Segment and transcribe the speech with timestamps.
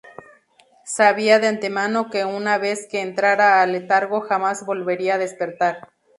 [0.95, 5.89] Sabía de antemano que una vez que entrara el letargo jamás volvería a despertar.